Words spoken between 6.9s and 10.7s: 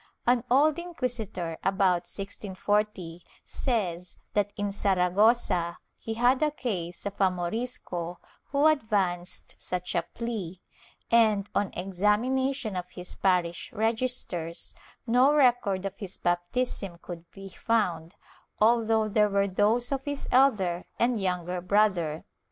of a Morisco who advanced such a plea